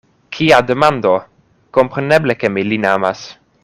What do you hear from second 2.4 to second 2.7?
ke mi